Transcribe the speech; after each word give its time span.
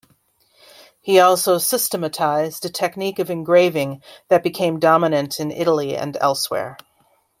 He 0.99 1.19
also 1.19 1.59
systematized 1.59 2.65
a 2.65 2.69
technique 2.69 3.19
of 3.19 3.29
engraving 3.29 4.01
that 4.29 4.41
became 4.41 4.79
dominant 4.79 5.39
in 5.39 5.51
Italy 5.51 5.95
and 5.95 6.17
elsewhere. 6.19 6.77